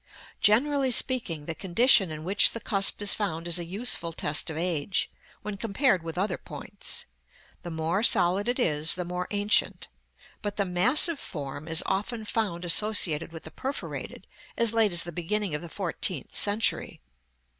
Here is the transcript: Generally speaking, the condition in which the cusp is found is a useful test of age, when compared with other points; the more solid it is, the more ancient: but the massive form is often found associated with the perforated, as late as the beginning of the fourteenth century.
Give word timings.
Generally 0.39 0.89
speaking, 0.89 1.45
the 1.45 1.53
condition 1.53 2.09
in 2.09 2.23
which 2.23 2.53
the 2.53 2.59
cusp 2.59 2.99
is 3.03 3.13
found 3.13 3.47
is 3.47 3.59
a 3.59 3.65
useful 3.65 4.11
test 4.11 4.49
of 4.49 4.57
age, 4.57 5.11
when 5.43 5.57
compared 5.57 6.01
with 6.01 6.17
other 6.17 6.39
points; 6.39 7.05
the 7.61 7.69
more 7.69 8.01
solid 8.01 8.47
it 8.47 8.57
is, 8.57 8.95
the 8.95 9.05
more 9.05 9.27
ancient: 9.29 9.89
but 10.41 10.55
the 10.55 10.65
massive 10.65 11.19
form 11.19 11.67
is 11.67 11.83
often 11.85 12.25
found 12.25 12.65
associated 12.65 13.31
with 13.31 13.43
the 13.43 13.51
perforated, 13.51 14.25
as 14.57 14.73
late 14.73 14.91
as 14.91 15.03
the 15.03 15.11
beginning 15.11 15.53
of 15.53 15.61
the 15.61 15.69
fourteenth 15.69 16.33
century. 16.33 16.99